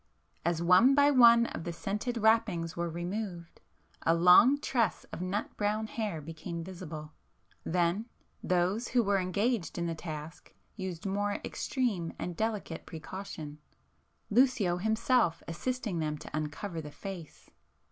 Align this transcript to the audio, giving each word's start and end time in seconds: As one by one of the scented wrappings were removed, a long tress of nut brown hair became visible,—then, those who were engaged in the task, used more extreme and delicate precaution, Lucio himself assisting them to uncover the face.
As 0.43 0.63
one 0.63 0.95
by 0.95 1.11
one 1.11 1.45
of 1.45 1.63
the 1.63 1.71
scented 1.71 2.17
wrappings 2.17 2.75
were 2.75 2.89
removed, 2.89 3.61
a 4.01 4.15
long 4.15 4.57
tress 4.59 5.03
of 5.13 5.21
nut 5.21 5.55
brown 5.57 5.85
hair 5.85 6.19
became 6.21 6.63
visible,—then, 6.63 8.05
those 8.43 8.87
who 8.87 9.03
were 9.03 9.19
engaged 9.19 9.77
in 9.77 9.85
the 9.85 9.93
task, 9.93 10.55
used 10.75 11.05
more 11.05 11.33
extreme 11.45 12.13
and 12.17 12.35
delicate 12.35 12.87
precaution, 12.87 13.59
Lucio 14.31 14.77
himself 14.77 15.43
assisting 15.47 15.99
them 15.99 16.17
to 16.17 16.35
uncover 16.35 16.81
the 16.81 16.89
face. 16.89 17.51